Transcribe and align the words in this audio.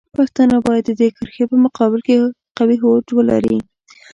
پښتانه 0.17 0.57
باید 0.67 0.83
د 0.87 0.91
دې 0.99 1.09
کرښې 1.17 1.45
په 1.51 1.57
مقابل 1.65 1.99
کې 2.07 2.15
قوي 2.57 2.77
هوډ 2.83 3.05
ولري. 3.17 3.57